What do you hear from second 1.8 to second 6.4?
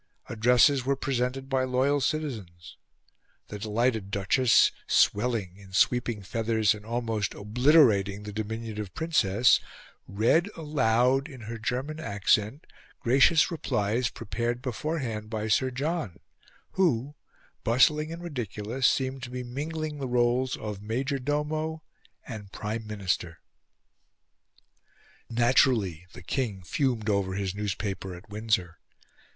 citizens, the delighted Duchess, swelling in sweeping